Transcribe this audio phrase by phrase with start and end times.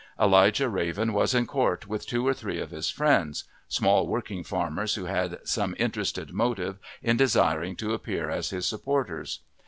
[0.19, 4.95] Elijah Raven was in court with two or three of his friends small working farmers
[4.95, 9.41] who had some interested motive in desiring to appear as his supporters.